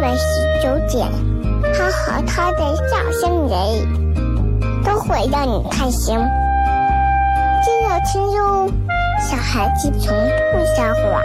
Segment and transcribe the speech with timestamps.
[0.00, 0.22] 晚十
[0.62, 1.08] 九点，
[1.74, 3.58] 他和他的笑声人，
[4.84, 6.16] 都会让你开心。
[7.64, 8.70] 记得听哟，
[9.20, 10.16] 小孩子从
[10.52, 11.20] 不撒谎，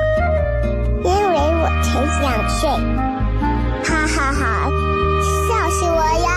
[1.03, 2.69] 因为我才两岁。
[3.83, 4.41] 哈哈哈，
[5.47, 6.27] 笑死我呀！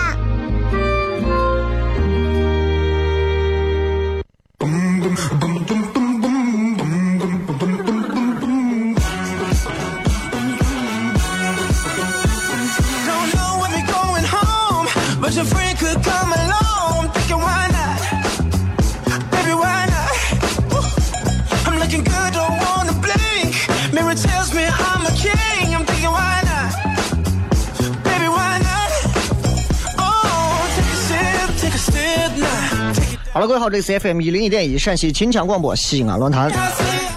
[33.37, 36.51] 好了，各位好，这里是 FM 一零一点一陕西秦腔广播西安论坛，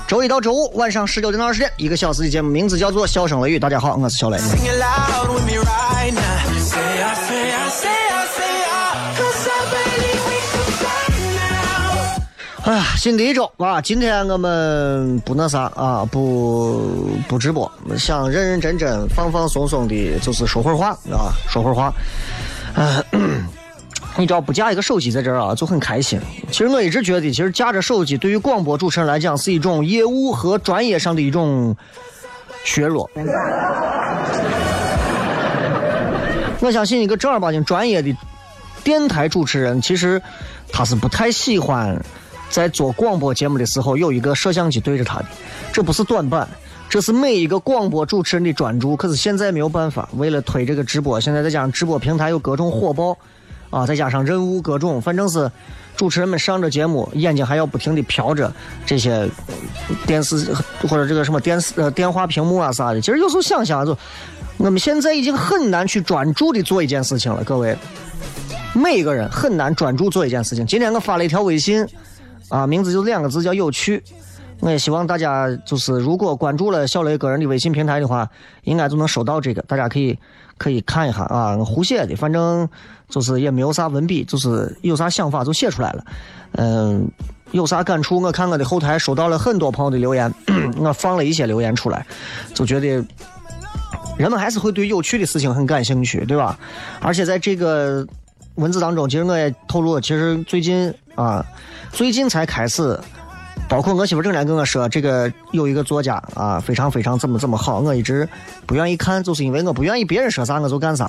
[0.06, 3.56] 周一到周五晚上十九点到二十点，一个小时的节目，名字叫做《笑声雷雨》。
[3.58, 4.36] 大家好，我是小雷。
[12.64, 21.90] 哎呀，新的一周啊，今天我们不那啥啊，不不直播，想认认真真、放放松松的，就是说会儿话啊，说会儿话。
[23.12, 23.42] 嗯。
[24.20, 26.20] 你只要不架一个手机在这儿啊，就很开心。
[26.50, 31.74] 其实我一直觉得，其实架着手机对于广播主持人来讲是一种业务和专业上的一种
[32.62, 33.10] 削弱。
[36.60, 38.14] 我相信一个正儿八经专业的
[38.84, 40.20] 电台主持人，其实
[40.70, 41.98] 他是不太喜欢
[42.50, 45.24] 在做广播节目的时候有一个摄像机对着他的。
[45.72, 46.46] 这不是短板，
[46.90, 48.94] 这是每一个广播主持人的专注。
[48.94, 53.16] 可是现在没有办法，为了推这个直播，现在再加上直播平台有各种火爆。
[53.70, 55.50] 啊，再加上任务各种，反正是
[55.96, 58.52] 主持人们上着节目，眼睛还要不停的瞟着
[58.84, 59.28] 这些
[60.06, 60.52] 电视
[60.88, 63.00] 或者这个什么电视呃电话屏幕啊啥的。
[63.00, 63.96] 其实有时候想想，就
[64.56, 67.76] 我们现在已经很难去专注的做一件事情了，各位，
[68.74, 70.66] 每一个人很难专注做一件事情。
[70.66, 71.86] 今天我发了一条微信，
[72.48, 74.02] 啊，名字就两个字叫有趣。
[74.60, 78.28] 我也希望大家就是如果关注了小雷个人的微信平台的话，
[78.64, 80.18] 应该就能收到这个，大家可以
[80.58, 82.68] 可以看一下啊，胡写的，反正
[83.10, 86.04] 就是也没有啥文笔，就是有啥想法就写出来了。
[86.52, 87.06] 嗯，
[87.50, 88.20] 有啥感触？
[88.20, 90.32] 我看我的后台收到了很多朋友的留言，
[90.78, 92.06] 我放了一些留言出来，
[92.54, 93.04] 就觉得
[94.16, 96.58] 人们还是会对有趣的事情很感兴趣，对吧？
[97.00, 98.06] 而且在这个
[98.54, 101.44] 文字当中，其实我也透露，其实最近啊，
[101.92, 102.98] 最近才开始。
[103.68, 108.28] 包括我媳妇正在跟我说，这个有一个作家啊，非常非常怎么怎么好，我一直
[108.66, 111.08] 不愿意看，就是因为我不愿意别人说啥我就干啥，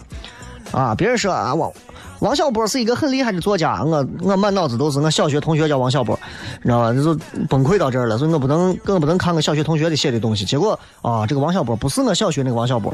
[0.72, 1.72] 啊，别人说啊王
[2.20, 6.18] 王小波是一个很厉害的作家，我我满脑子都是我小学同学叫王小波，
[6.62, 6.94] 你知道吧？
[6.94, 7.16] 就
[7.48, 10.46] 崩溃到这儿了，所以我不能更不能看我小学同学的写的东西。
[10.46, 12.94] 结果啊，这个王小波不是我小学那个王小波。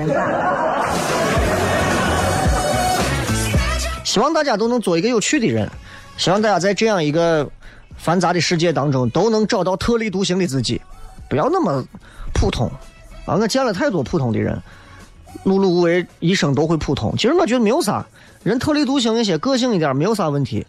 [4.04, 5.70] 希望大家都能做一个有趣的人，
[6.18, 7.50] 希望大家在这样一个。
[8.00, 10.80] 繁杂的世界当中，都能找到特立独行的自己，
[11.28, 11.84] 不要那么
[12.32, 12.72] 普通
[13.26, 13.34] 啊！
[13.34, 14.62] 我见了太多普通的人，
[15.46, 17.14] 碌碌无为，一生都会普通。
[17.18, 18.06] 其实我觉得没有啥，
[18.44, 20.66] 人特立独行一些，个性一点，没有啥问题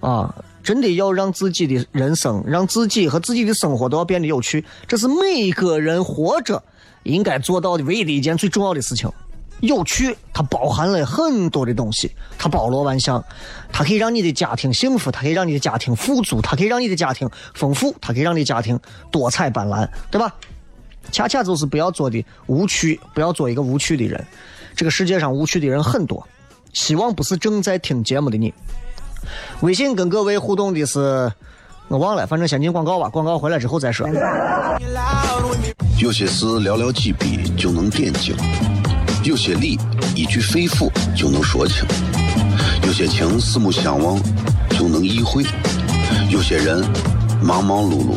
[0.00, 0.34] 啊！
[0.62, 6.62] 真的要让自己的人生，让自己和自己的生活都要变得有趣，这是每个人活着
[7.02, 9.10] 应该做到的唯一的一件最重要的事情。
[9.60, 13.22] 有趣，它包含了很多的东西，它包罗万象，
[13.70, 18.78] 它可以让你的家庭幸福，它可以让你的家庭富足，它可以让你的家庭丰富，它可以让你的家庭
[19.10, 20.34] 多彩斑斓，对吧？
[21.12, 24.24] 恰恰就是不要做的无趣，不要做一个无趣的人。
[24.74, 26.26] 这个世界上无趣的人很多，
[26.72, 28.52] 希望不是正在听节目的你。
[29.60, 31.32] 微信跟各位互动的是，
[31.88, 34.08] 我忘了，反正先进广告吧，广告回来之后再说。
[36.00, 38.36] 有些事寥寥几笔就能点睛。
[39.22, 39.78] 有些理
[40.14, 41.86] 一句肺腑就能说清，
[42.82, 44.20] 有些情四目相望
[44.70, 45.42] 就能意会；
[46.28, 46.84] 有些人
[47.42, 48.16] 忙忙碌碌，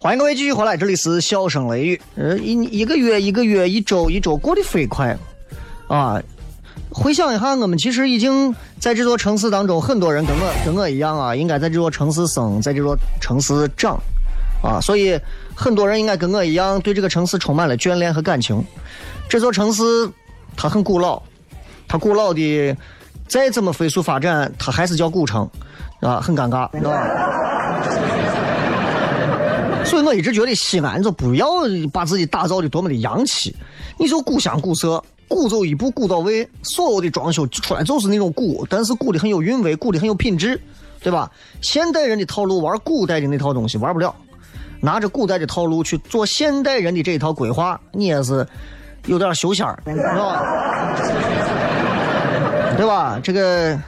[0.00, 2.00] 欢迎各位继续回来，这里是笑声雷雨。
[2.16, 5.16] 呃，一一个月一个月，一周一周过得飞快
[5.86, 6.20] 啊！
[6.94, 13.98] 回想一下，我们其实已经在这座城市当中，很多人跟我跟我一样啊，应该在这座城市生，在这座城市长
[14.62, 15.18] 啊，所以
[15.54, 18.62] 很多人应该跟我一样，对这个城市充满了眷恋和感情。
[19.28, 19.82] 这座城市
[20.56, 21.22] 它很古老，
[21.88, 22.76] 它古老的
[23.26, 25.48] 再怎么飞速发展，它还是叫古城
[26.00, 27.06] 啊，很尴尬，知道吧？
[29.84, 31.48] 所以我一直觉得西安就不要
[31.92, 33.54] 把自己打造的多么的洋气，
[33.98, 40.60] 你就古香古色，古走一步古到位，所有的装修出来就是那种古，但是古的很有韵味，古的很有品质，
[41.00, 41.30] 对吧？
[41.62, 44.14] 现代人的套路玩古代的那套东西玩不了，
[44.78, 48.46] 拿着古代的套路去做现代人的这一套规划，你也是
[49.06, 50.42] 有点修仙儿，知道吧？
[52.76, 53.18] 对吧？
[53.22, 53.80] 这个，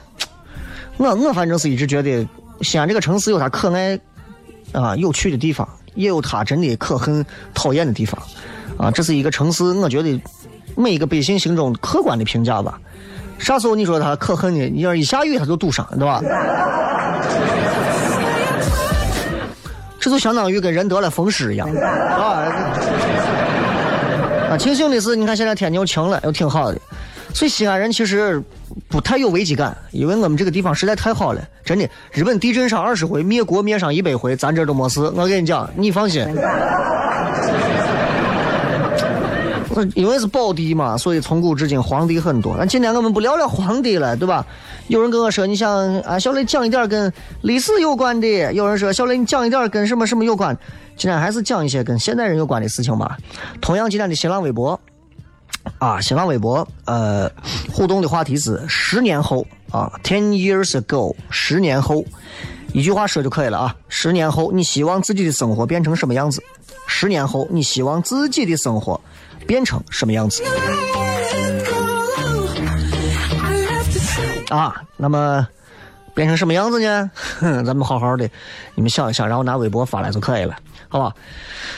[0.97, 2.27] 我我反正是一直觉得
[2.61, 3.99] 西安这个城市有它可爱
[4.71, 5.69] 啊有趣的地方。
[5.93, 8.21] 也有它真的可恨、讨厌的地方，
[8.77, 10.21] 啊，这是一个城市，我觉得
[10.75, 12.79] 每一个百姓心中客观的评价吧。
[13.37, 14.69] 啥时候你说他可恨呢？
[14.73, 16.21] 你要一下雨他就堵上，对吧？
[19.99, 22.45] 这就相当于跟人得了风湿一样啊！
[24.51, 26.79] 啊，庆幸的是，你看现在天又晴了，又挺好的。
[27.33, 28.41] 所以西安人其实
[28.87, 31.89] 不太有危机感，因为我们这个地方实在太好了，真的。
[32.11, 35.01] 日本地震上二十回，灭国灭上一百回，咱这都没事。
[35.01, 36.23] 我跟你讲，你放心。
[39.95, 42.55] 因为是宝地嘛，所以从古至今皇帝很多。
[42.57, 44.45] 那今天我们不聊聊皇帝了，对吧？
[44.87, 47.11] 有人跟我说，你想啊，小雷讲一点跟
[47.41, 50.57] 历史有关的；有人说，小雷你讲一点跟什么什么有关。
[50.97, 53.17] 今天还是讲一些跟现代人有关的事情吧。
[53.59, 54.79] 同样，今天的新浪微博。
[55.79, 57.27] 啊，新浪微博，呃，
[57.73, 62.05] 互动的话题是十年后啊，ten years ago，十年后，
[62.71, 63.75] 一句话说就可以了啊。
[63.89, 66.39] 十年后，你希望自己的生活变成什么样子？
[66.85, 69.01] 十年后，你希望自己的生活
[69.47, 70.43] 变成什么样子？
[74.49, 75.47] 啊，那么
[76.13, 77.09] 变成什么样子呢？
[77.65, 78.29] 咱们好好的，
[78.75, 80.55] 你们想一想，然后拿微博发来就可以了，
[80.87, 81.13] 好吧？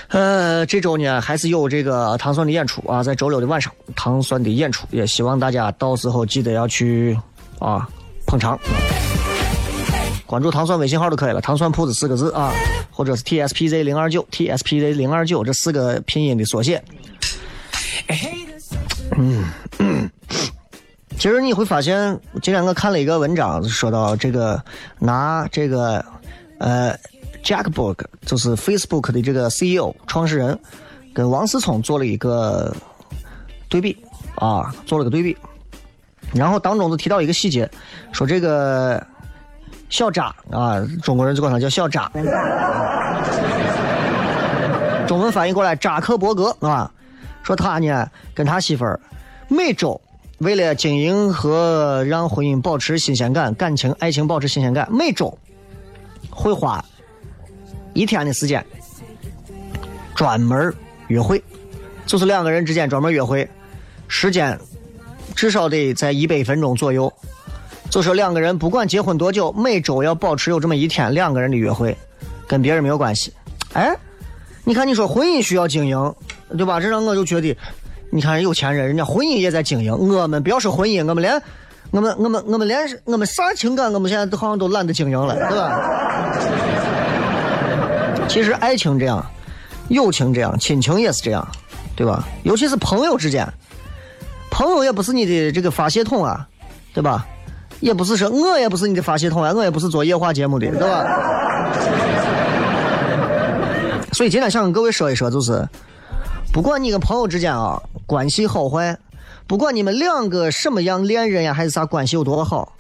[0.10, 7.18] 呃，这周呢还是有这个糖蒜的演出啊，在周六的晚上，糖蒜的演出，也希望大家到时候记得要去
[7.60, 7.88] 啊
[8.26, 8.60] 捧场。
[10.26, 12.52] 关注糖蒜微信号就可以了，糖蒜铺子四个字啊，
[12.92, 16.84] 或者是 TSPZ 零二九 TSPZ 零二九这四个拼音的缩写。
[19.80, 20.10] 嗯，
[21.18, 24.62] 其实你会发现，今天我看了一个文章，说到这个
[25.00, 26.04] 拿这个
[26.60, 26.96] 呃。
[27.44, 30.60] Jack Book 就是 Facebook 的这个 CEO 创始人，
[31.14, 32.76] 跟王思聪做了一个
[33.70, 33.96] 对比
[34.36, 35.38] 啊，做了个对比。
[36.34, 37.70] 然后当中就提到一个细节，
[38.12, 39.02] 说这个
[39.88, 42.12] 小扎啊，中国人就管他叫小扎，
[45.08, 46.92] 中文翻译过来扎克伯格啊，
[47.48, 49.00] 说他呢跟他媳妇儿
[49.48, 50.02] 每周
[50.40, 55.36] 为了经营和让婚姻保持新鲜感，感情爱情保持新鲜感，每周
[56.30, 56.84] 会花。
[57.94, 58.64] 一天的时间，
[60.14, 60.72] 专门
[61.08, 61.42] 约会，
[62.06, 63.50] 就是两个人之间专门约会，
[64.10, 64.60] 时间
[65.34, 67.12] 至少得在一百分钟左右。
[67.90, 71.98] 就说两个人不管结婚多久，每周要保持有这么一天两个人的约会，
[72.46, 73.32] 跟别人没有关系。
[73.72, 73.96] 哎，
[74.66, 76.14] 你看你说婚姻需要经营，
[76.56, 76.80] 对吧？
[76.80, 77.58] 这让我就觉得，
[78.10, 79.92] 你看有钱人，人家婚姻也在经营。
[79.98, 81.42] 我们不要说婚姻，我们连
[81.92, 85.82] 我们我们我们连我们啥情感，我们现在都好像都懒得经营了，对吧？
[88.30, 89.26] 其实爱情这样，
[89.90, 91.48] 友情这样，亲情也是这样，
[91.96, 92.28] 对吧？
[92.44, 93.48] 尤其是朋友之间，
[94.50, 96.48] 朋友也不是你的这个发泄筒啊，
[96.94, 97.26] 对吧？
[97.80, 101.06] 也不是说我也不是你的发泄筒啊，我也不是做夜话节目的，对吧？
[104.14, 105.64] 所以今天想跟各位说一说，就是
[106.58, 108.98] 不管你跟朋友之间啊关系好坏，
[109.46, 112.74] 不管你们两个什么样恋人呀，还是啥关系有多好，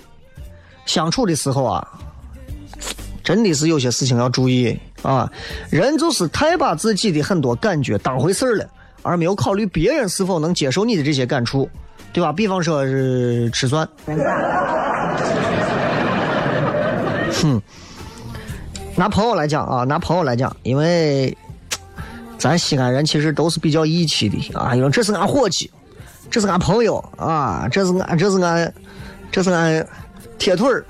[0.88, 1.88] 相处的时候啊，
[3.24, 5.32] 真的是有些事情要注意啊。
[5.70, 8.68] 人就是太把自己的很多感觉当回事儿了，
[9.04, 11.70] 而没有考虑别人是否能接受你的这些感触，
[12.12, 12.34] 对吧？
[12.34, 13.88] 比方说是吃蒜，
[17.32, 17.62] 哼。
[18.96, 21.38] 拿朋友来讲啊，拿朋友来讲，因为
[22.38, 25.72] 咱西安人其实都是比较义气的啊，因为这是俺伙计，
[26.30, 28.74] 这是俺朋友啊，这是俺这是俺
[29.32, 29.86] 这是俺
[30.38, 30.86] 铁腿儿、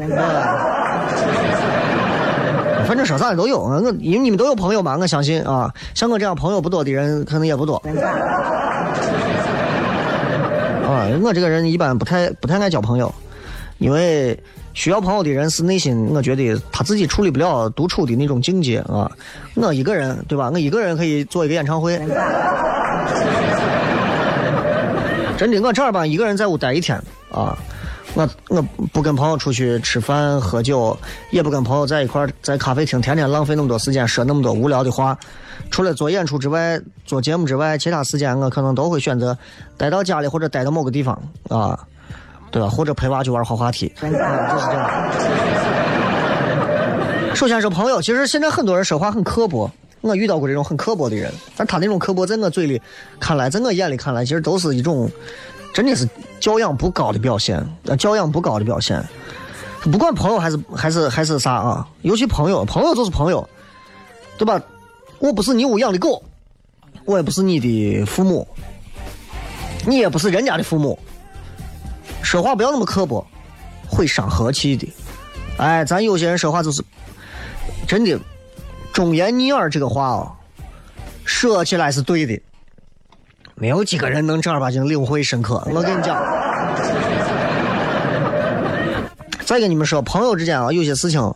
[2.85, 3.59] 反正说啥的都有。
[3.61, 7.75] 我因为你们都有朋友嘛，我相信啊，像我这样朋友不多的人可能也不多。
[10.85, 13.13] 啊，我这个人一般不太不太爱交朋友，
[13.77, 14.37] 因为。
[14.77, 19.11] 需要朋友的人是内心，我觉得他自己处理不了独处的那种境界啊。
[19.55, 20.51] 我一个人，对吧？
[20.53, 21.97] 我一个人可以做一个演唱会。
[25.35, 26.95] 真的，我正儿八经一个人在屋待一天
[27.31, 27.57] 啊。
[28.13, 28.61] 我我
[28.93, 30.95] 不跟朋友出去吃饭喝酒，
[31.31, 35.17] 也不跟朋友在一块儿在咖啡厅天天浪费那么多时间说那么多无聊的话。
[35.71, 39.35] 除了做演出之外，做节目之外，其他时间我可能都会选择
[39.75, 41.19] 待到家里或者待到某个地方
[41.49, 41.79] 啊。
[42.51, 42.69] 对吧？
[42.69, 45.11] 或者陪娃去玩滑滑梯，就是这样。
[47.35, 49.69] 首先是朋友，其实现在很多人说话很刻薄，
[50.01, 52.81] 我遇到过这种很刻薄的人，但他那种刻薄，在我嘴里
[53.19, 55.07] 看来，在我眼里看来，其实都是一种
[55.73, 57.63] 真的是教养不高的表现，
[57.99, 59.03] 教养不高的表现。
[59.91, 63.47] 不管朋友还是还是还是啥啊，尤其朋友，朋友就是朋友，
[64.37, 64.59] 对吧？
[65.19, 66.23] 我不是你屋养的狗，
[67.05, 68.47] 我也不是你的父母，
[69.85, 70.97] 你也不是人家的父母。
[72.27, 73.25] 说话不要那么刻薄，
[73.87, 74.93] 会伤和气的。
[75.55, 76.83] 哎，咱有些人说话就是
[77.87, 78.19] 真的
[78.91, 80.29] 忠言逆耳，这个话哦，
[81.23, 82.37] 说起来是对的，
[83.55, 85.65] 没有几个人能正儿八经领会深刻。
[85.73, 86.21] 我跟你讲，
[89.45, 91.33] 再跟你们说，朋友之间啊，有些事情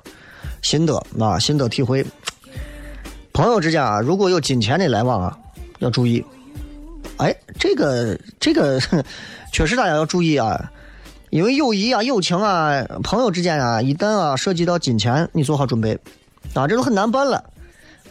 [0.61, 2.05] 心得啊，心得体会。
[3.31, 5.37] 朋友之间啊，如果有金钱的来往啊，
[5.79, 6.21] 要注意。
[7.15, 8.77] 哎，这个这个
[9.53, 10.69] 确实大家要注意啊。
[11.31, 15.97] 因为友谊啊、友情啊、朋友之间啊，一旦啊涉及到金钱，你做好准备，
[16.53, 17.41] 啊，这都很难办了，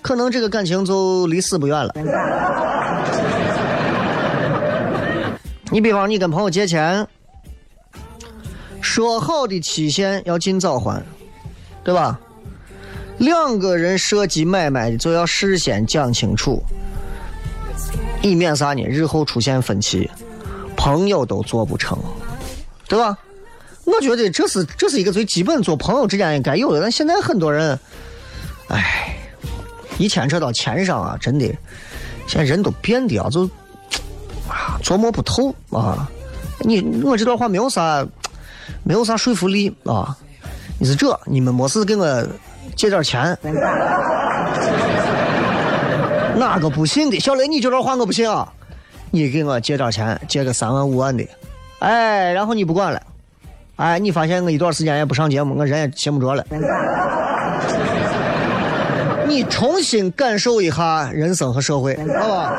[0.00, 1.92] 可能这个感情就离死不远了。
[5.70, 7.06] 你比方你跟朋友借钱，
[8.80, 11.02] 说好的期限要尽早还，
[11.84, 12.18] 对吧？
[13.18, 16.62] 两个人涉及买卖的就要事先讲清楚，
[18.22, 18.82] 以免啥呢？
[18.84, 20.10] 日后出现分歧，
[20.74, 21.98] 朋友都做不成。
[22.90, 23.16] 对吧？
[23.84, 26.80] 我觉得这是这是一个最基本做朋友之间应该有的。
[26.80, 27.78] 但现在很多人，
[28.68, 29.16] 哎，
[29.96, 31.46] 一牵扯到钱上啊，真的，
[32.26, 33.48] 现在人都变的啊，就
[34.48, 36.10] 啊琢磨不透啊。
[36.58, 38.04] 你我这段话没有啥
[38.82, 40.16] 没有啥说服力啊。
[40.78, 42.26] 你是这，你们没事给我
[42.74, 43.38] 借点钱。
[46.36, 47.20] 哪个不信的？
[47.20, 48.52] 小雷，你这段话我不信啊。
[49.12, 51.24] 你给我借点钱，借个三万五万的。
[51.80, 53.02] 哎，然后你不管了，
[53.76, 56.44] 哎，你发现我一段时间也不上节目，我人也闲不着了。
[59.26, 62.52] 你重新感受一下人生和社会，好吧？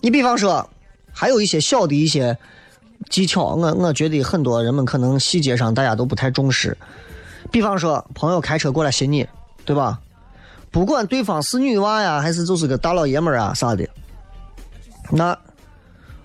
[0.00, 0.68] 你比方说，
[1.12, 2.36] 还有一些小的一些
[3.08, 6.76] 技巧，我我觉得很多人们可能细节上大家都不太重视。
[7.50, 9.26] 比方说，朋友开车过来寻你，
[9.64, 9.98] 对吧？
[10.72, 13.86] 不管对方是女娃呀，还是就是个大老爷们儿啊啥的，
[15.10, 15.38] 那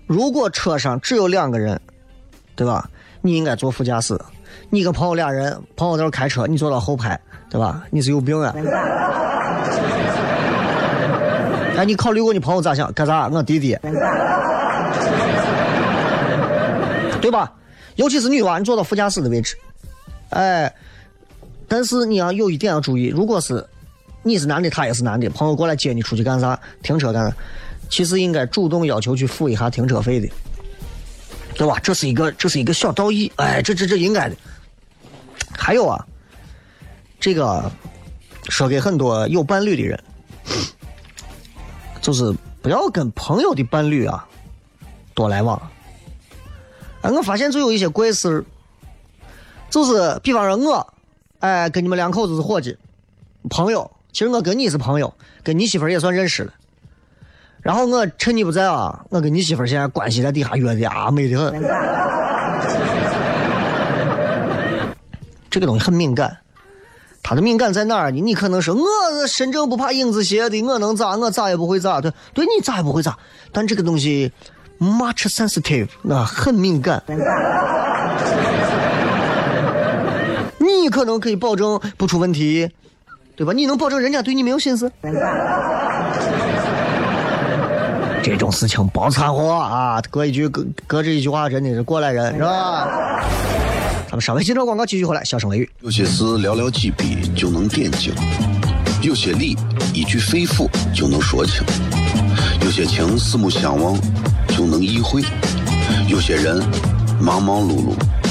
[0.06, 1.78] 如果车上只有两个人，
[2.56, 2.90] 对吧？
[3.22, 4.18] 你应该坐副驾驶，
[4.70, 7.84] 你跟朋友俩人，朋友在那开车，你坐到后排，对吧？
[7.90, 8.56] 你是有病啊！
[11.76, 12.90] 哎，你考虑过你朋友咋想？
[12.94, 13.28] 干啥？
[13.28, 13.78] 我弟弟，
[17.20, 17.52] 对吧？
[17.96, 19.58] 尤其是女娃，你坐到副驾驶的位置，
[20.30, 20.74] 哎，
[21.68, 23.68] 但是你要有一点要注意，如果是。
[24.28, 26.60] 你是男的，他也是男的，朋友过来接你出去干啥？
[26.84, 27.36] 停车干啥？
[27.90, 30.28] 其实应该主动要求去付一下停车费的，
[31.56, 31.80] 对吧？
[31.82, 34.36] 这是一个这是一个小道义，哎，这这这应该的。
[35.58, 36.06] 还有啊，
[37.18, 37.72] 这个
[38.50, 40.04] 说给很多有伴侣的人，
[42.02, 44.28] 就是不要跟朋友的伴侣啊
[45.14, 45.60] 多来往。
[47.02, 48.44] 哎，我发现就有一些怪事
[49.70, 50.94] 就是比方说我，
[51.40, 52.78] 哎，跟你们两口子是伙计，
[53.50, 56.52] 朋友，其实我跟你是朋友，跟你媳妇儿也算认识了。
[57.62, 61.62] 然后我趁你不在啊，我跟你媳妇儿现在关系在底下约的啊，美得很。
[65.52, 66.36] 这个东西很敏感，
[67.22, 68.20] 他的敏感在哪儿呢？
[68.20, 71.16] 你可能说我身正不怕影子斜的，我能咋？
[71.16, 72.02] 我咋也不会咋？
[72.02, 73.16] 对，对你咋也不会咋？
[73.52, 74.32] 但这个东西
[74.80, 77.04] much sensitive，啊，很敏感。
[80.58, 82.72] 你可能可以保证不出问题，
[83.38, 83.54] 对吧？
[83.54, 84.92] 你能保证人家对你没有心思？
[88.24, 90.02] 这种事情别掺和啊！
[90.10, 93.22] 隔一句隔隔这一句话，真的是过来人，是吧？
[94.08, 95.70] 咱们稍微接着广告，继续回来，小声雷雨。
[95.82, 98.14] 有些事寥寥几笔就能点睛，
[99.02, 99.56] 有些理
[99.94, 101.64] 一句肺腑就能说清，
[102.66, 103.96] 有些情四目相望
[104.50, 105.22] 就能意会，
[106.10, 106.62] 有些人
[107.22, 107.94] 忙忙碌碌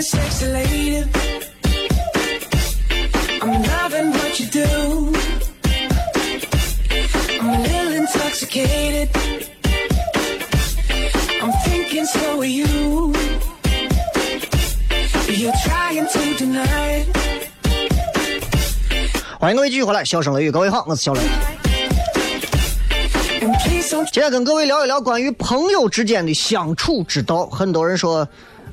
[0.00, 1.04] Sexy lady.
[3.42, 5.12] I'm loving what you do.
[7.40, 9.10] I'm a little intoxicated.
[11.42, 13.12] I'm thinking so are you.
[15.28, 17.04] You're trying to deny.
[19.40, 21.20] 欢迎各位继续回来，笑声雷雨，各位好，我是小雷。
[24.12, 27.46] 今天跟各位聊一聊关于朋友之间的相处之道。
[27.46, 28.28] 很多人说，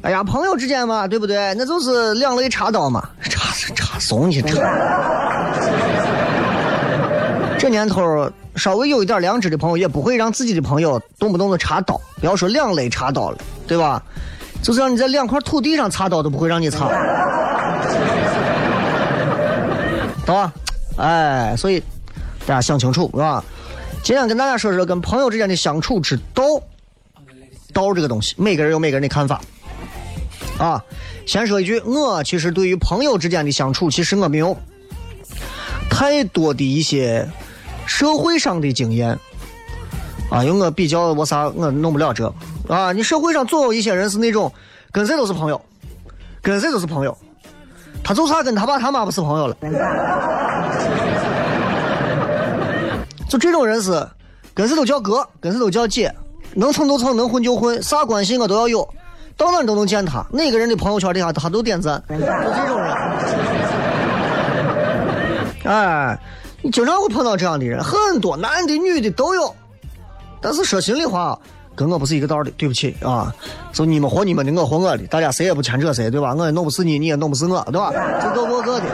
[0.05, 1.51] 哎呀，朋友之间嘛，对不对？
[1.57, 4.61] 那就是两肋插刀嘛，插插怂你插。
[7.57, 11.99] 这年头，稍微有一点良知的朋友，也不会让自己的朋友动不动的插刀。
[12.19, 13.99] 不要说两肋插刀了，对吧？
[14.61, 16.87] 就是让你在两块土地上插刀，都不会让你插，
[20.23, 20.53] 懂吧？
[20.97, 21.81] 哎，所以
[22.45, 23.43] 大家想清楚，是吧？
[24.03, 26.43] 今天跟大家说说跟朋友之间的相处之道。
[27.73, 29.41] 道这个东西，每个人有每个人的看法。
[30.57, 30.83] 啊，
[31.25, 34.55] 先说一句，我其实对于朋友之间的相处，其实我没有
[35.89, 37.27] 太多的一些
[37.85, 39.17] 社会上的经验。
[40.29, 42.33] 啊，因为我比较我啥，我弄不了这。
[42.67, 44.51] 啊，你社会上总有一些人是那种
[44.91, 45.61] 跟谁都是朋友，
[46.41, 47.15] 跟谁都是朋友，
[48.03, 49.55] 他就差跟他爸他妈不是朋友了。
[53.29, 54.07] 就这种人是
[54.53, 56.11] 跟谁都叫哥，跟谁都叫姐，
[56.55, 58.87] 能蹭就蹭，能混就混，啥关系我都要有，
[59.37, 60.25] 到哪都能见他。
[60.31, 62.95] 哪个人的朋友圈底下他都点赞，就这种人。
[65.65, 66.17] 哎，
[66.61, 69.53] 你经常会碰到这样的人，很多男的女的都有。
[70.39, 71.37] 但是说心里话，
[71.75, 73.33] 跟我不是一个道的，对不起啊。
[73.73, 76.35] 就你们活你们的，我活我的，大家谁也不牵扯谁，对吧？
[76.37, 77.91] 我也弄不死你，你也弄不死我，对吧？
[78.21, 78.85] 就各过各的。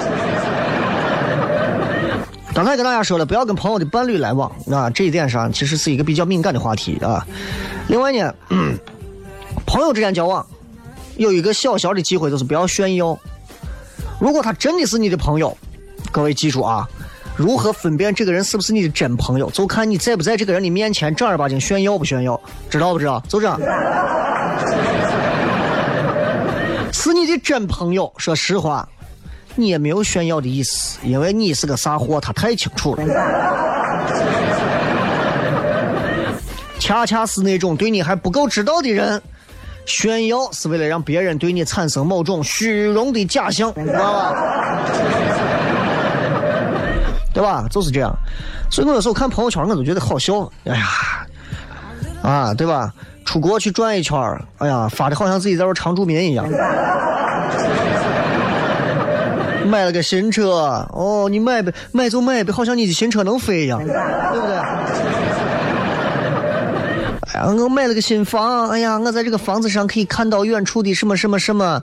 [2.54, 7.26] 刚才跟大家说了，不要跟朋友的伴侣来往啊，这一点上其实是一个比较敏感的话题啊。
[7.88, 8.34] 另外呢，
[9.72, 10.46] 朋友之间交往
[11.16, 13.18] 有一个小小的机会，就是不要炫耀。
[14.20, 15.58] 如果他真的是你的朋友，
[16.12, 16.86] 各位记住啊，
[17.38, 22.38] 如何分辨这个人是不是你的真朋友，就看你在不在这个人的面前正儿八经炫耀不炫耀，
[22.70, 23.24] 知道不知道？
[23.30, 23.58] 就这样。
[26.92, 28.86] 是你的真朋友，说实话，
[29.56, 33.04] 你也没有炫耀的意思，因为你是个啥货，他太清楚了。
[36.78, 39.22] 恰恰是那种对你还不够知道的人，
[39.86, 44.36] 炫耀是为了让别人对你产生某种虚荣的假象，知道吧？
[47.34, 47.66] 对吧？
[47.70, 48.14] 就是这样。
[48.70, 50.50] 所以我有时候看朋友圈，我都觉得好笑。
[50.66, 50.86] 哎呀，
[52.22, 52.92] 啊，对吧？
[53.26, 56.46] 出国去转一圈儿，哎呀，发的好像自己在这儿常住民一样。
[59.66, 63.88] 买了个新车，哦，你买呗，买就买呗，好像你的新车能飞一样，对
[64.40, 64.56] 不对？
[67.34, 71.82] 哎呀，我买了个新房，哎呀，我在这个房子上可以看到远处的什么什么什么，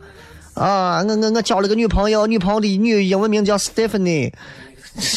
[0.52, 4.30] 啊，我我我交了个女朋友，女朋友的女英文名叫 Stephanie，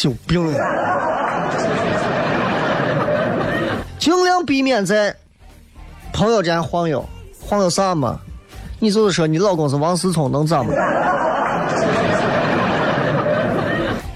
[0.04, 1.50] 有病啊！
[3.98, 5.14] 尽量避免在
[6.12, 7.04] 朋友之间晃悠，
[7.38, 8.18] 晃悠啥嘛？
[8.80, 10.72] 你就是说你老公是王思聪，能咋嘛？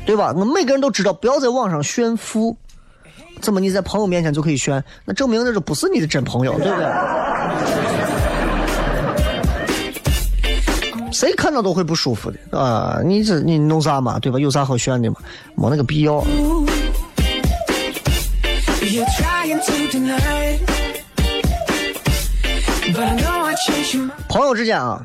[0.06, 0.32] 对吧？
[0.34, 2.56] 我每个人都知道，不要在网上炫富。
[3.40, 4.82] 怎么你在朋友面前就可以炫？
[5.04, 6.86] 那证明那就不是你的真朋友，对不对？
[11.12, 13.00] 谁看到都会不舒服的啊！
[13.02, 14.18] 你这你弄啥嘛？
[14.18, 14.38] 对吧？
[14.38, 15.16] 有啥好炫的嘛？
[15.54, 16.22] 没那个必要。
[24.28, 25.04] 朋友之间啊，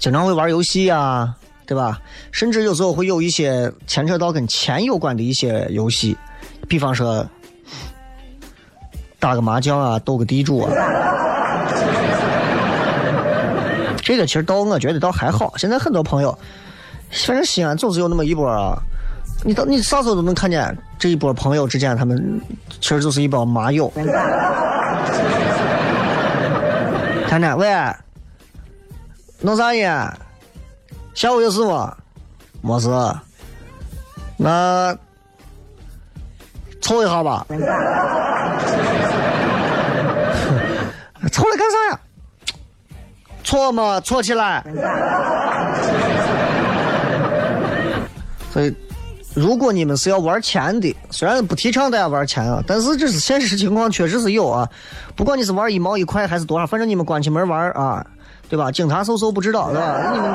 [0.00, 2.00] 经常会玩游戏啊，对吧？
[2.32, 6.16] 甚至有时候会有一些牵扯到跟钱有关的一些游戏，
[6.70, 7.26] 比方说
[9.18, 10.70] 打个麻将啊，斗个地主啊。
[14.00, 15.52] 这个其实倒我觉得倒还好。
[15.56, 16.30] 现在很多朋友，
[17.10, 18.78] 反正西安总是有那么一波啊，
[19.44, 22.40] 你到你啥时候都能看见这一波朋友之间，他们
[22.80, 23.92] 其实就是一帮麻友。
[27.28, 27.68] 谈谈，喂，
[29.40, 30.12] 弄啥呢？
[31.14, 31.96] 下午有事吗？
[32.62, 32.88] 没事。
[34.36, 34.96] 那
[36.80, 37.46] 凑一下吧。
[41.30, 42.00] 凑来干啥呀？
[43.44, 44.64] 错嘛，错起来。
[48.52, 48.74] 所以，
[49.34, 54.68] 如果你们是要玩钱的，虽然不提倡大家玩钱啊，但是这是现实情况，确实是有啊。
[55.14, 58.04] 不管你是玩一毛一块还是多少，反正你们关起门玩啊，
[58.48, 58.70] 对吧？
[58.72, 60.10] 警察搜搜不知道，对吧？
[60.12, 60.32] 你们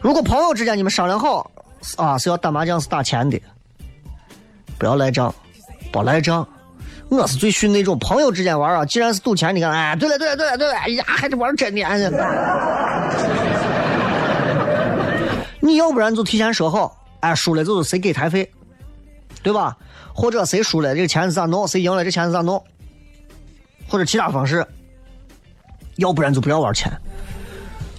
[0.00, 1.50] 如果朋友之间你们商量好
[1.96, 3.40] 啊，是要打麻将是打钱的，
[4.78, 5.34] 不要赖账，
[5.92, 6.46] 不赖账。
[7.08, 12.10] 我是最训那种朋友之间玩啊，既然是赌钱，你看，哎，对了对了对了对了，哎呀，还是玩真的，哎。
[15.60, 18.48] 你要不然就提前说好，哎，输了就是谁给台费，
[19.42, 19.76] 对吧？
[20.14, 22.62] 或者谁输了这个钱是咋弄，谁赢了这钱是咋弄，
[23.88, 24.66] 或者其他方式。
[25.96, 26.92] 要不然就不要玩钱。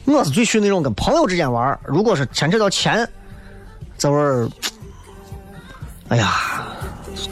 [0.05, 3.07] 我是最训那种跟朋友之间玩，如果是牵扯到钱，
[3.97, 4.49] 这玩意儿，
[6.09, 6.63] 哎呀，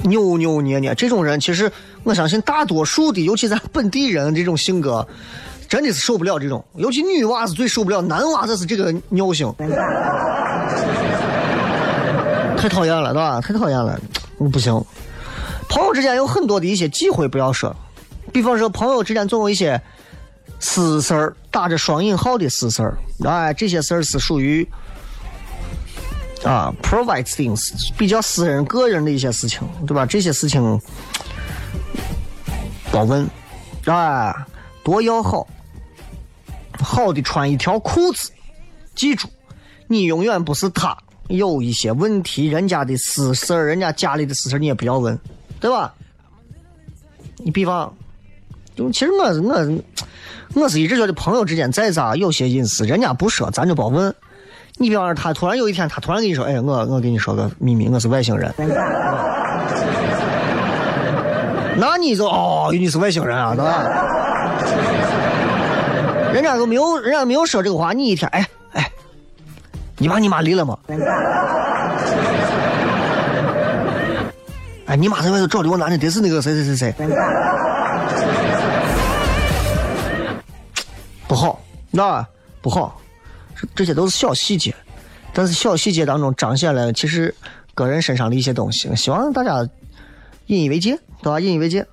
[0.04, 1.72] 扭扭捏捏，这种人其实
[2.04, 5.08] 我相信大多数的，尤其咱本地人这种性格，
[5.70, 6.64] 真的是受不了这种。
[6.76, 9.54] 尤其女娃子最受不了，男娃子是这个尿性，
[12.58, 13.40] 太讨厌了，对吧？
[13.40, 14.00] 太讨厌了，
[14.52, 14.74] 不行。
[15.70, 17.76] 朋友之间有很多的一些忌讳不要说，
[18.34, 19.82] 比方说朋友之间总有一些
[20.60, 24.68] 私事儿，打着双引号的私事儿，哎，这些事儿是属于
[26.46, 30.06] 啊，provide things 比较私人、个人的一些事情，对吧？
[30.06, 30.80] 这些事情
[32.92, 33.28] 别问，
[33.86, 34.46] 啊，
[34.84, 35.48] 多要好，
[36.80, 38.30] 好的穿一条裤子，
[38.94, 39.28] 记住，
[39.88, 40.96] 你永远不是他。
[41.30, 45.20] 有一些问题，人家的私事儿，人家家里的私事儿，你也不要问，
[45.60, 45.92] 对吧？
[47.38, 47.92] 你比方，
[48.76, 49.84] 就其实我是我，
[50.54, 54.16] 我是一直觉得朋友之间再咋有些隐私，人家不说，咱就别问。
[54.78, 58.54] 你比方说，他突然有一天，他突然跟你说：“哎，我我跟你说个秘密，我是外星人。”
[61.78, 63.84] 那你就哦，你是外星人啊，对吧？
[66.34, 68.92] 人家都没有，人家没有说这个话，你一天，哎哎，
[69.98, 70.78] 你爸你妈离了吗？
[74.88, 76.94] 哎，你妈在外头找的我男的，得是那个谁谁谁谁。
[81.28, 81.60] 不好，
[81.92, 82.26] 那
[82.62, 83.00] 不好，
[83.74, 84.76] 这些都是小细节，
[85.34, 87.34] 但是小细节当中彰显了其实
[87.74, 88.94] 个人身上的一些东西。
[88.96, 89.68] 希望大家
[90.48, 91.40] 引以为戒，对吧？
[91.40, 91.86] 引以为戒。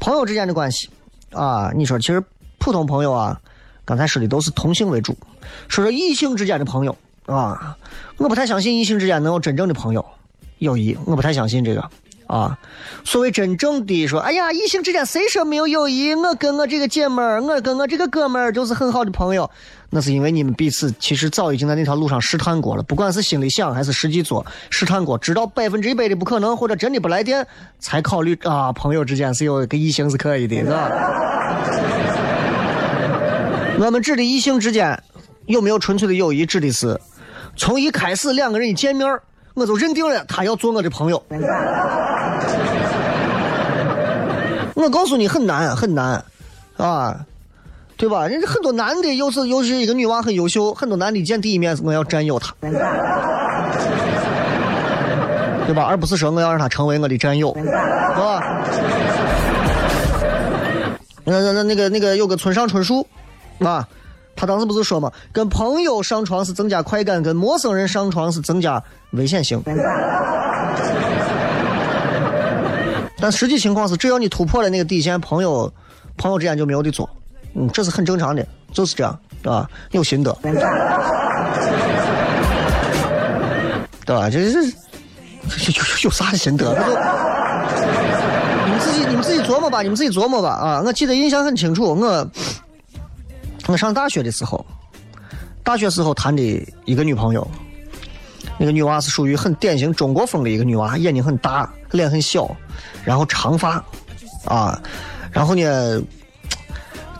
[0.00, 0.90] 朋友之间的关系
[1.30, 2.22] 啊，你说其实
[2.58, 3.40] 普通朋友啊，
[3.84, 5.16] 刚才说的都是同性为主。
[5.68, 6.96] 说说异性之间的朋友
[7.26, 7.76] 啊，
[8.16, 10.04] 我不太相信异性之间能有真正的朋友
[10.58, 11.90] 友谊，我不太相信这个。
[12.26, 12.58] 啊，
[13.04, 16.14] 所谓真正的说，哎呀，异性之间谁说没有友谊？
[16.14, 19.50] 我跟我这个姐们儿，我跟我这个哥们儿就是很好的朋友。
[19.90, 27.46] 那是因为你们彼此其实早已经在那条路上试探过了，不管是心里想还是实际做，试探过，知道百分之一百的不可能，或者真的不来电，
[27.78, 30.90] 才考虑啊，朋友之间是有一个异性是可以的，是吧？
[33.78, 35.00] 我们指的异性之间
[35.46, 37.00] 有没有纯粹的友谊，指的是
[37.54, 39.06] 从一开始两个人一见面
[39.54, 41.22] 我就认定了他要做我的朋友。
[44.74, 46.22] 我告诉你，很难很难，
[46.76, 47.24] 啊，
[47.96, 48.26] 对吧？
[48.26, 52.70] 人家很多男的，又是又是一个女娃很优秀，很多男的见第一面我要占有她，对
[55.74, 55.84] 吧？
[55.84, 58.42] 而不是说我要让她成为我的战友，是吧？
[61.24, 63.06] 那那那那个那个有个村上春树，
[63.60, 63.88] 啊，
[64.36, 69.62] 他当时不是说嘛，跟朋友上床是增加快感，跟陌生人上床是增加危险性。
[73.20, 75.72] 但实际情况是，只要你突破了那个底线，朋友
[76.16, 77.08] 朋友之间就没有的做，
[77.54, 79.66] 嗯，这是很正常的，就是这样，对吧？
[79.92, 80.36] 有心得，
[84.04, 84.28] 对吧？
[84.28, 84.72] 这是有
[85.72, 86.74] 有有啥心得？
[86.74, 87.88] 这就
[88.66, 90.82] 你们自己你们自己琢磨吧，你们自己琢磨吧啊！
[90.84, 92.28] 我记得印象很清楚，我
[93.66, 94.64] 我上大学的时候，
[95.62, 96.42] 大学时候谈的
[96.84, 97.46] 一个女朋友，
[98.58, 102.54] 那个女娃是属于很典型中国风的一个女娃，眼睛很大，脸很小，
[103.04, 103.82] 然后长发，
[104.44, 104.80] 啊，
[105.32, 106.02] 然后呢，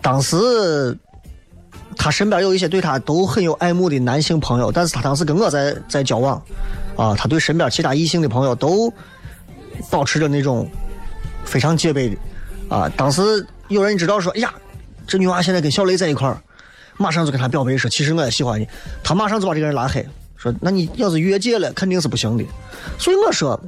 [0.03, 0.97] 当时
[1.97, 6.41] 她身边有一些对她都很有爱慕的男性朋友，但是她当时跟我在在交往，
[6.95, 8.93] 啊，她对身边其他异性的朋友都
[9.91, 10.69] 保持着那种
[11.45, 12.17] 非常戒备的，
[12.69, 14.53] 啊，当时有人知道说，哎呀，
[15.07, 16.41] 这女娃现在跟小雷在一块儿，
[16.97, 18.69] 马上就跟他表白说，其实我也喜欢你，
[19.03, 22.45] 他马上就把这个人拉黑，说那你要是越界了，肯定是不行的，
[22.99, 23.61] 所以我说，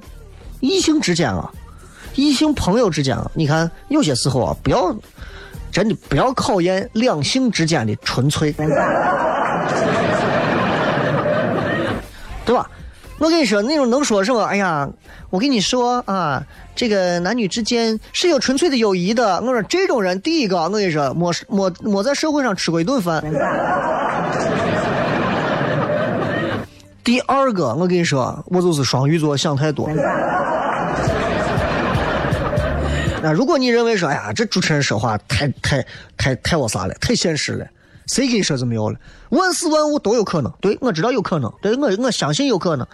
[0.61, 1.51] 异性之间啊，
[2.15, 4.97] 异性朋友之间啊，你看有些时候啊，不要
[5.71, 8.53] 真的不要考验两性之间的纯粹，
[12.45, 12.71] 对吧？
[13.19, 14.43] 我跟你说，那种能说什么？
[14.45, 14.89] 哎呀，
[15.31, 19.41] 我跟你说啊，这个男女之间是有纯粹的友谊的。
[19.41, 23.25] 我说这种人，第一个，我跟你说，没没没在社会上吃过一顿饭。
[27.03, 29.89] 第二个，我跟你说，我就是双鱼座，想太多。
[33.23, 35.87] 那如果你认为说，哎呀，这主持人说话太太
[36.19, 37.67] 太太我啥了，太现实了，
[38.07, 38.99] 谁跟你说是没有了？
[39.31, 42.87] 万事万物都有可能，对我知道有可能，对我我相信有可能。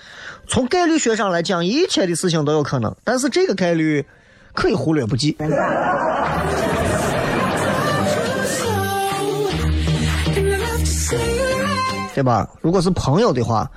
[0.49, 4.05] 从概率学上来讲，一切的事情都有可能，但是这个概率
[4.55, 5.37] 可以忽略不计，
[12.15, 12.49] 对吧？
[12.61, 13.71] 如果是朋友的话，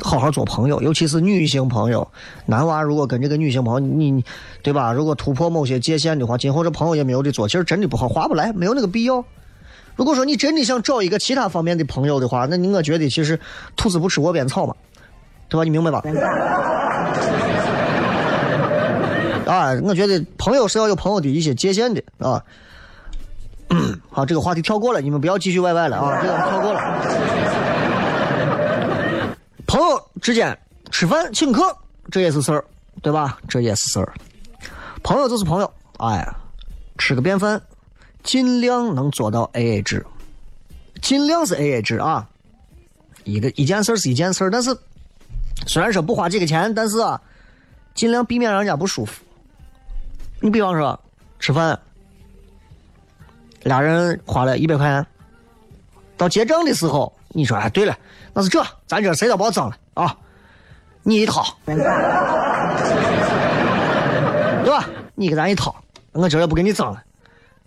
[0.00, 2.06] 好好做朋友，尤其是女性朋友。
[2.44, 4.24] 男娃如果跟这个女性朋友，你
[4.62, 4.92] 对吧？
[4.92, 9.24] 如果突破某些界限的话，今后这朋友也没有的做，其实真的不好，划不来，没有那个必要。
[9.96, 13.40] 如果说你真的想找一个其他方面的朋友的话，那你我觉得其实
[13.74, 14.74] 兔子不吃窝边草嘛，
[15.48, 15.64] 对吧？
[15.64, 16.02] 你明白吧？
[19.46, 22.42] 啊，我觉得朋友是要有朋友的一些界限的啊。
[24.10, 26.80] 好，这个话题跳过了，你们不要继续歪歪了啊，这个跳过了。
[29.66, 30.56] 朋友之间
[30.90, 31.76] 吃饭请客，
[32.10, 32.64] 这也是事儿，
[33.02, 33.38] 对吧？
[33.48, 34.12] 这也是事儿。
[35.02, 36.26] 朋友就是朋友，哎，
[36.98, 37.60] 吃个便饭，
[38.26, 40.04] 尽量能做到 A A 制，
[41.00, 42.28] 尽量是 A A 制啊。
[43.22, 44.76] 一个一件事是一件事，但是
[45.66, 47.20] 虽然说不花这个钱，但是啊，
[47.94, 49.22] 尽量避免让人家不舒服。
[50.40, 50.98] 你比方说
[51.38, 51.78] 吃饭，
[53.62, 55.06] 俩人花了一百块钱，
[56.16, 57.96] 到结账的时候，你说哎，对了，
[58.34, 60.16] 那是这，咱这谁都别脏了啊，
[61.04, 61.76] 你一掏， 对
[64.68, 64.84] 吧？
[65.14, 65.72] 你给咱一掏，
[66.10, 67.02] 我今儿也不给你脏了，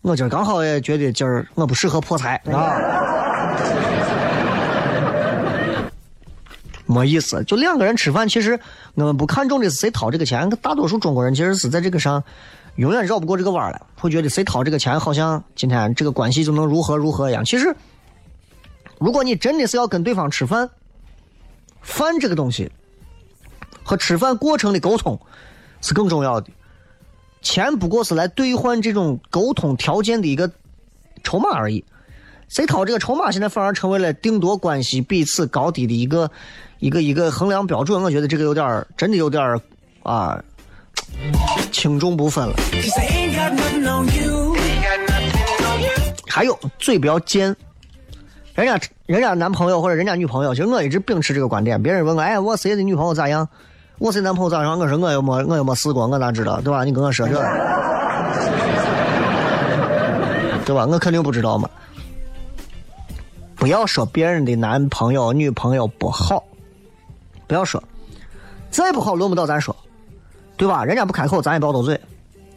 [0.01, 3.51] 我今儿刚好也觉得今儿我不适合破财啊，
[6.85, 7.43] 没意思。
[7.43, 8.59] 就两个人吃饭，其实
[8.95, 12.23] 我们不看重的是谁掏这个钱，大多数中国人其实是在这个上
[12.75, 17.43] 永远绕不过这个弯儿了，会觉得谁掏这个钱，好像今天这个关系就能如何如何一样。
[17.43, 17.75] 其实。
[19.01, 20.69] 如果你真的是要跟对方吃饭，
[21.81, 22.69] 饭这个东西
[23.81, 25.17] 和吃饭过程的沟通
[25.79, 26.49] 是更重要的。
[27.41, 30.51] 钱不过是来兑换这种沟通条件的一个
[31.23, 31.83] 筹码而已。
[32.47, 36.31] 谁掏这个筹码，现在反而成为了定夺关系彼此高低的一个
[36.79, 38.01] 一个一个衡量标准。
[38.01, 39.61] 我觉得这个有点儿，真的有点儿
[40.01, 40.43] 啊，
[41.71, 42.55] 轻重不分了。
[46.27, 47.55] 还有嘴不要贱。
[48.55, 51.81] 人家人家男朋友或者人家女朋友，其实我一直秉持这个观点。
[51.81, 53.47] 别人问我，哎，我谁的女朋友咋样？
[53.99, 54.79] 我谁男朋友咋样？
[54.79, 56.85] 我说我又没我又没试过，我哪知道，对吧？
[56.85, 57.33] 你跟我说这，
[60.65, 60.85] 对吧？
[60.85, 61.69] 我肯定不知道嘛。
[63.57, 66.41] 不要说别人的男朋友、女朋友不好，
[67.45, 67.83] 不要说，
[68.71, 69.75] 再不好轮不到咱说，
[70.55, 70.85] 对吧？
[70.85, 71.99] 人家不开口，咱也不要多嘴，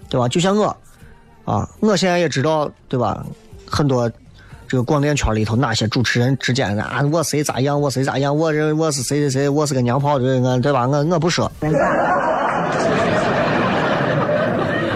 [0.09, 0.29] 对吧？
[0.29, 0.77] 就像我，
[1.45, 3.27] 啊，我现在也知道，对吧？
[3.69, 4.09] 很多
[4.73, 10.89] 这个广电圈里头哪些主持人之间啊，我谁咋样，我谁咋样，我这我是谁谁谁，我是个娘炮的，我对吧？
[10.89, 11.53] 我我不说，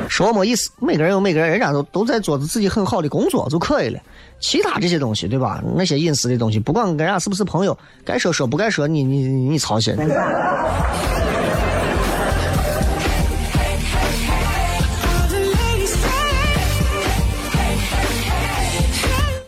[0.09, 0.71] 说没意思。
[0.81, 4.01] 每个人有每个人，人家都都在做着自己很好的工作就可以了。
[4.41, 5.63] 其他这些东西，对吧？
[5.77, 9.95] 那些隐私的东西，不管跟人家是不是朋友，该说说，不该说你你你操心。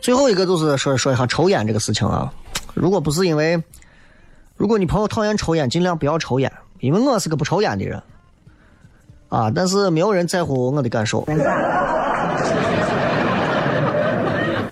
[0.09, 2.33] 最后一个就是说说一下抽烟这个事情啊，
[2.73, 3.63] 如果不是因为，
[4.57, 8.03] 如果你朋友讨厌抽烟，尽量不要抽烟，因为我是个不抽烟的人，
[9.29, 11.27] 啊，但是没有人在乎我的感受，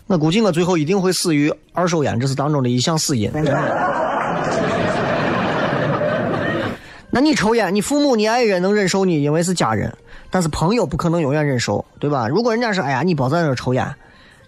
[0.06, 3.30] 我估计我最后一定会死于二手烟，这是当中的一项死因。
[7.10, 9.94] 那你抽烟，你父母、你爱人能忍受你，因为是家人，
[10.30, 12.26] 但是朋友不可能永远忍受，对吧？
[12.26, 13.86] 如果人家说，哎呀，你别在那抽烟。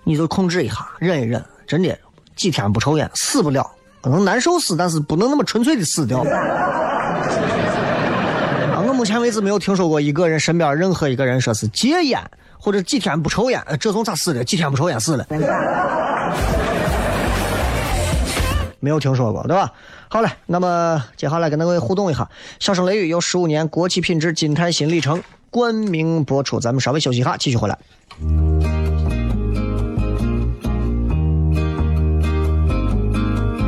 [0.09, 1.95] 你就控制一下，忍一忍，真的
[2.35, 6.21] 几天不抽烟死不了，可能难受死，但是不能那么纯粹的死掉。
[8.73, 12.19] 啊，我目前为止没有听说过一个人身边任何一个人说是戒烟
[12.59, 14.43] 或者几天不抽烟，这种咋死的？
[14.43, 15.27] 几天不抽烟死了？
[18.81, 19.71] 没有听说过，对吧？
[20.09, 22.27] 好了，那么接下来跟各位互动一下，
[22.59, 27.79] 笑声雷雨有十五年国企品质金泰新里程冠名播出，咱们稍微休息一下，继续回来。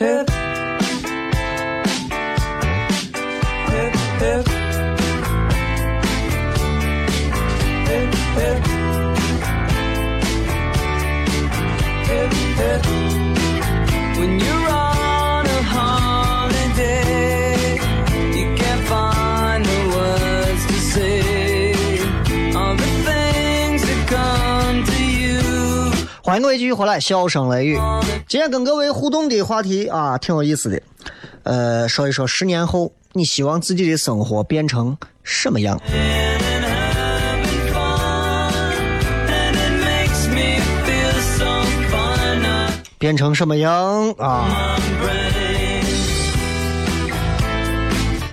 [0.00, 0.33] 呀！
[26.34, 27.78] 欢迎各位继续回来，笑声雷雨。
[28.26, 30.82] 今天跟各位互动的话题啊，挺有意思的。
[31.44, 35.80] 呃，说一说十年后，你希望自己的生活变成什么样？
[42.98, 44.76] 变成什么样啊？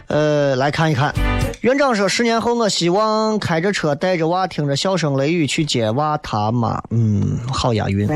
[0.08, 1.14] 呃，来看一看。
[1.62, 8.08] 院长说：“十年后，我希望开着车，带着娃，听着笑声雷雨去接娃他妈。”嗯，好押韵。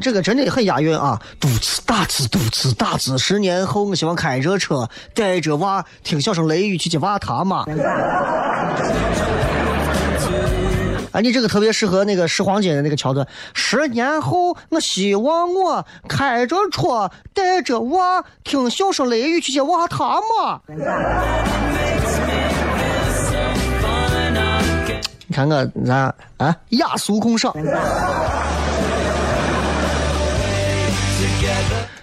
[0.00, 1.20] 这个真的很押韵啊！
[1.40, 3.18] 嘟呲大呲，嘟呲大呲。
[3.18, 7.64] 十年后，我希望开着车，带着娃，听笑声雷雨去接娃他妈。
[11.20, 13.26] 你这个特别适合那个拾黄金的那个桥段。
[13.54, 20.60] 十年后，我希望我开着车，带着娃，听笑声雷雨去接娃他妈。
[25.26, 27.54] 你看我咱啊，雅俗共赏。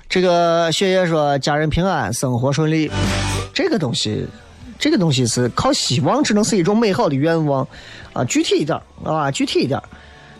[0.07, 2.89] 这个雪夜说：“家人平安，生活顺利。”
[3.53, 4.25] 这个东西，
[4.79, 7.67] 这个东西是靠希望，只能是一种美好的愿望
[8.15, 8.23] 啊。
[8.25, 9.79] 具体一点啊，具体一点。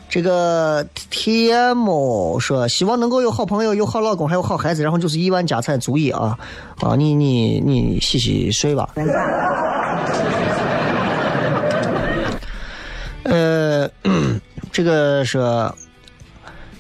[0.10, 6.38] 这个 T M 说：“希望能够有好朋友，有好老公，还有好孩子，然后就是亿万家财足矣啊！
[6.80, 8.90] 啊，你你你洗洗睡吧。”
[13.24, 13.90] 呃，
[14.72, 15.76] 这个说。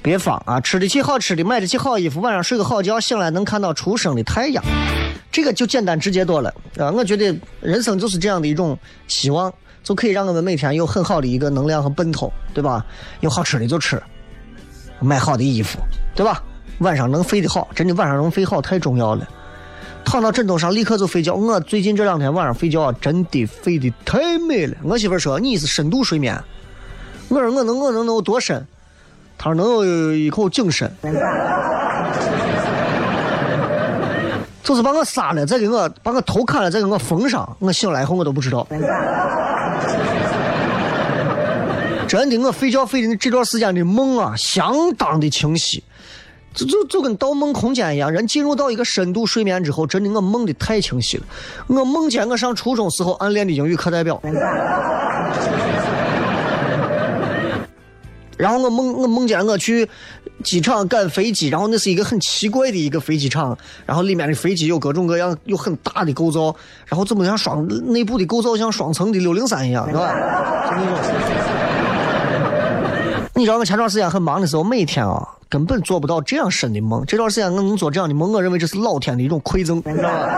[0.03, 0.61] 别慌啊！
[0.61, 4.63] 吃得起好吃的，买得起好衣服，晚上睡个好觉，醒来能看到初升的太阳，
[5.31, 6.91] 这个就简单直接多了啊！
[6.91, 8.77] 我觉得人生就是这样的一种
[9.07, 9.51] 希望，
[9.85, 12.85] 就可以让我们每天有很好的一个能量和奔头，对吧？
[13.21, 14.01] 有好吃的就吃，
[14.99, 15.79] 买好的衣服，
[16.15, 16.43] 对吧？
[16.79, 19.25] 晚上能睡得好，真的晚上能睡好太重要了。
[20.03, 21.33] 躺到枕头上立刻就睡觉。
[21.35, 24.75] 我最近这两天晚上睡觉真的睡得太美了。
[24.83, 26.35] 我媳妇说你是深度睡眠，
[27.29, 28.65] 我说我能我能能有多深？
[29.37, 30.91] 他说能有一口井深，
[34.63, 37.55] 就是把我杀了，再给我把我头砍了，再给我缝上。
[37.59, 38.65] 我醒来以后我都不知道。
[42.15, 45.83] 真的，我睡觉睡的这段时间的梦啊，相当的清晰。
[46.53, 51.23] 就就就跟盗梦空间一样，人进入到一个深度睡眠之后，真的我梦的太清晰了。
[51.67, 54.17] 我梦见我上初中时候暗恋的英语课代表，
[58.37, 59.85] 然后我梦我梦见我去
[60.41, 66.55] 机场赶飞机，然后那是一个很奇怪的一个飞机场，然后里面的飞机有各种各样有很大的构造，
[66.85, 70.13] 然后怎么像双内部的构造像双层的六零三一样，是吧？
[70.69, 71.64] 就那种。
[73.37, 77.03] 你知道我前段时间很忙的时候，每天啊根本做不到这样深的梦。
[77.05, 80.29] 这段时间我能做这样的梦，我认为这是老天的一种馈赠，知道吧？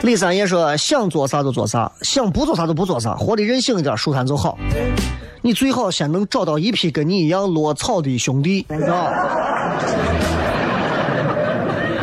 [0.00, 4.58] 李三爷说：“想做啥就做啥，想不做啥就不做啥，活得任性一点，舒坦就好。
[5.40, 9.08] 你最好先能找到一批跟你一样落草的兄弟，啊，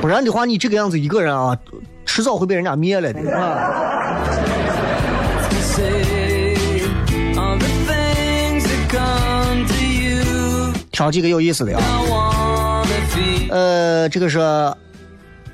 [0.02, 1.58] 不然的话，你这个样子一个人啊，
[2.06, 3.90] 迟早会被人家灭了的啊。”
[10.94, 12.86] 挑几个有意思的啊。
[13.50, 14.40] 呃，这个是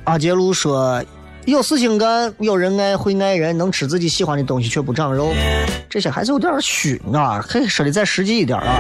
[0.04, 1.02] 阿杰路说，
[1.46, 5.32] 有事情干，有人爱，会爱人，能吃自己喜欢的东西却不长肉，
[5.90, 8.80] 这些还是有点虚啊，可以说的再实际一点啊。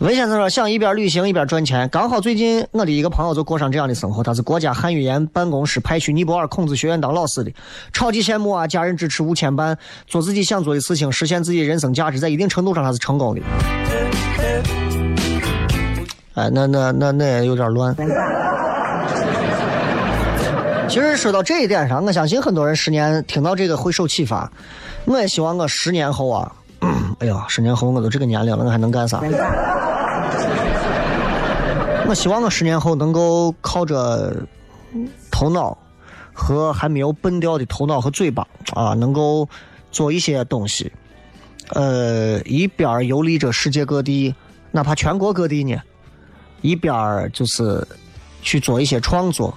[0.00, 7.50] 文先生说，想一边旅行一边赚钱，刚好最近我的一个朋友就过上这样的生活，他是国家汉语言办公室派去尼泊尔孔子学院当老师的，
[7.94, 8.66] 超级羡慕啊！
[8.66, 9.74] 家人支持无牵绊，
[10.06, 13.40] 做自己想做的事情，实现自己人生价值，在一定程度上他是成功的。
[16.34, 17.94] 哎，那那那那也有点乱。
[20.88, 24.50] 其实说到这一点上，我相信很多人十年听到这个会受启发。
[25.06, 26.52] 我也希望我十年后啊，
[27.20, 29.20] 哎呀，十年后我都这个年龄了，我还能干啥？
[32.06, 34.34] 我希望我十年后能够靠着
[35.30, 35.76] 头脑
[36.32, 39.48] 和还没有笨掉的头脑和嘴巴啊，能够
[39.90, 40.92] 做一些东西，
[41.70, 44.34] 呃，一边游历着世界各地，
[44.70, 45.80] 哪怕全国各地呢，
[46.64, 47.86] 一边儿就是
[48.40, 49.54] 去做一些创作，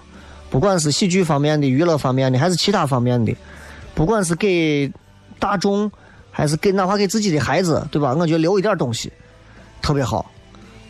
[0.49, 3.33] 不管是喜剧方面的、娱乐方面的，还是其他方面的，
[3.95, 4.91] 不管是给
[5.39, 5.89] 大众，
[6.29, 8.13] 还是给哪怕给自己的孩子，对吧？
[8.13, 9.09] 我觉得留一点东西
[9.81, 10.29] 特别好。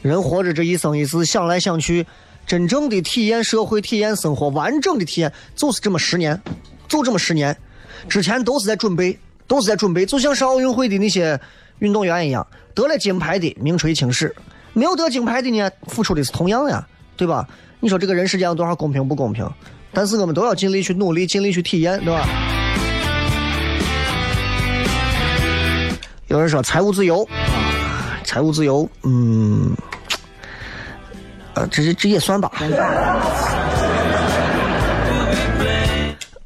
[0.02, 2.04] 人活着这一生一世，想来想去，
[2.48, 6.42] 真正的体验社会、体验生活、完整的体验，就是这么十年，
[6.88, 7.56] 就这么十年。
[8.10, 11.40] 之前都是在准备，都是在准备，就像上奥运会的那些
[11.78, 14.36] 运动员一样，得了金牌的名垂青史，
[14.78, 17.48] 没有得金牌的呢，付出的是同样呀，对吧？
[17.80, 19.50] 你说这个人世间有多少公平不公平？
[19.92, 22.28] 但是我们都要尽力去努力，尽力去体验，对吧？
[26.28, 27.28] 有人说财务自由，
[28.24, 29.76] 财务自由，嗯，
[31.56, 32.52] 呃，这这这也算吧。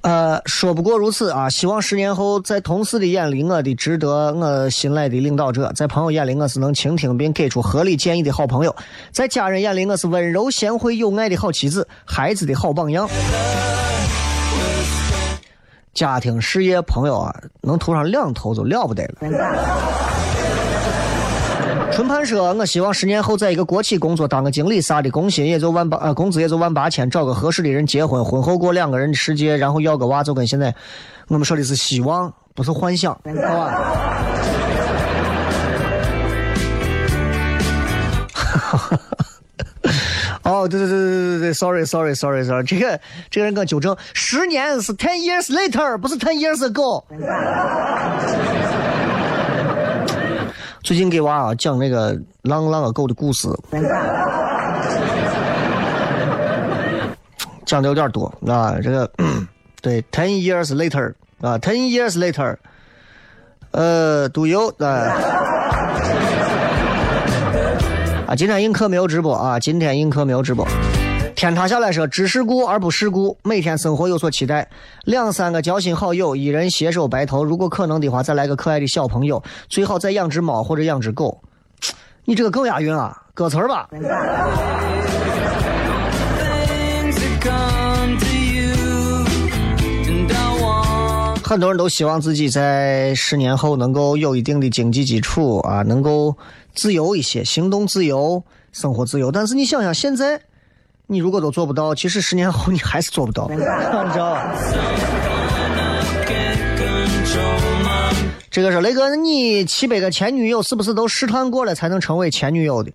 [0.01, 1.47] 呃，说不过如此啊！
[1.47, 8.71] 希望十年后，在同事的眼里，我的值得我信赖的领导者；在朋友眼里，我是能倾听并给出合理建议的好朋友；
[9.11, 13.07] 在家人眼里，我是温柔贤惠有爱的好妻子，孩子的好榜样。
[15.93, 19.15] 家庭、事业、朋友啊，能头上两头就了不得了。
[21.91, 30.73] 春盘说：“我希望十年后在一个国企工作，当个经理啥的，工薪也就万八，呃，工资也就万八千，找个合适的人结婚，婚后过两个人的世界，然后要个娃，就跟现在
[31.27, 33.21] 我们说的是希望，不是幻想，好
[33.57, 33.81] 吧？”
[40.43, 42.99] 哦，对对对对对对，sorry sorry sorry sorry，这个
[43.29, 47.03] 这个人给我纠正，十年是 ten years later，不是 ten years ago。
[50.83, 53.47] 最近给娃啊讲那个狼狼和狗的故事，
[57.65, 58.75] 讲的有点多啊。
[58.81, 59.09] 这个
[59.81, 62.55] 对，ten years later 啊，ten years later，
[63.71, 64.87] 呃，do you 啊？
[68.27, 70.65] 啊，今天映客没有直播啊，今天映客没有直播。
[71.41, 74.69] 天塌下来说，知世故而不世故，每天生活有所期待。
[75.05, 77.43] 两三个交心好友，一人携手白头。
[77.43, 81.41] 如果可能的话，再来个可爱的小朋友，最好再养只猫或者养只狗。
[82.25, 83.89] 你这个更押韵啊，歌词儿吧。
[91.43, 96.37] 很多人都希望自己在十年后能够有一定的经济基础啊，能够
[96.75, 99.31] 自由一些，行动自由，生活自由。
[99.31, 100.39] 但是你想想，现在
[101.11, 104.55] 你如果都做不到，其实十年后你还是做不到， 你知道吧？
[108.49, 112.93] 这个是雷哥，那你七百个前女友是不是都试探过了才能成为前女友的？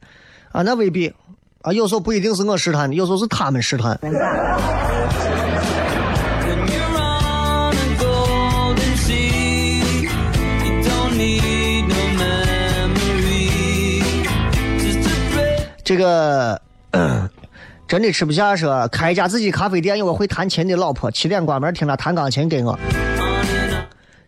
[0.50, 1.12] 啊，那未必。
[1.60, 4.00] 啊，有时候不一定是我试探的，有时候是他们试探。
[15.84, 16.58] 这个
[17.88, 22.76] 真的吃不下说开一家自己咖啡店，有个会弹琴的老婆，七点关门听他弹钢琴给我。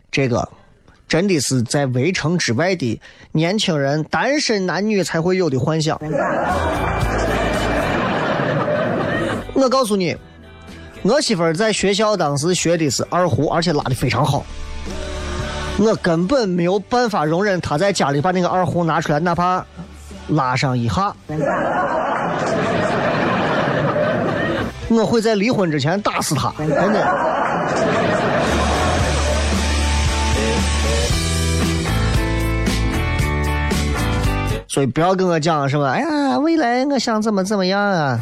[0.09, 0.47] 这个
[1.09, 2.99] 真的是在围城之外的
[3.33, 5.99] 年轻人、单身男女才会有的幻想。
[9.53, 10.15] 我告诉你，
[11.01, 14.45] 我媳妇儿在学校当时学的是二胡，而且拉的非常好。
[15.77, 19.65] 我根本没有办法容忍她在家里把那个二胡拿出来，哪怕
[20.29, 21.13] 拉上一下。
[24.89, 27.07] 我会在离婚之前打死他，真的。
[34.67, 38.19] 所以不要跟我讲什么，哎呀，未来我想怎么怎么样啊。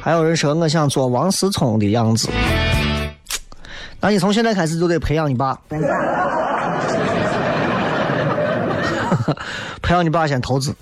[0.00, 2.28] 还有人说我想做王思聪的样子，
[4.00, 5.58] 那你从现在开始就得培养你爸，
[9.82, 10.72] 培养你爸先投资。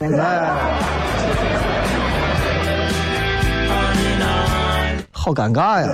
[5.25, 5.89] 好尴尬呀！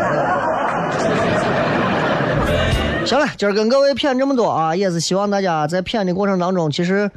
[3.07, 7.09] 行了，今儿跟各位谝这么多啊，也是希望大家在谝的过程当中，其实，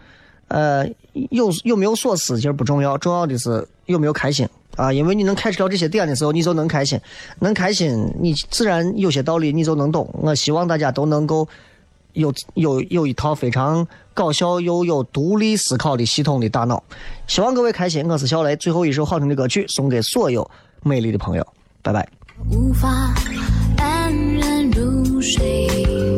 [0.47, 0.87] 呃，
[1.31, 4.93] 有有没有所思其实不重要，重要的是有没有开心啊。
[4.93, 7.01] 因为你能开始到这些点的时候，你就能开心，
[7.39, 10.07] 能开心，你自然有些道理你就能懂。
[10.21, 11.47] 我希望大家都能够
[12.11, 16.83] 有有有一套非常搞笑又有独立思考的系统的大脑。
[17.25, 18.55] 希望各位开心，我是小雷。
[18.55, 20.47] 最后一首好听的歌曲送给所有
[20.83, 21.47] 美丽的朋友，
[21.83, 22.07] 拜拜。
[22.49, 23.13] 无法
[23.77, 26.12] 安然入睡。